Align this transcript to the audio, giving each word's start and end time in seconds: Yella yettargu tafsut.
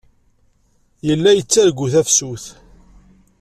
Yella 1.07 1.31
yettargu 1.33 1.85
tafsut. 1.93 2.43